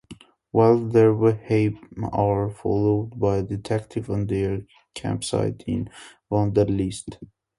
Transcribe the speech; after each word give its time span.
While 0.49 0.79
there, 0.89 1.13
they 1.15 1.75
are 2.11 2.49
followed 2.49 3.19
by 3.19 3.37
a 3.37 3.43
detective 3.43 4.09
and 4.09 4.27
their 4.27 4.61
campsite 4.95 5.63
is 5.67 5.89
vandalized. 6.31 7.17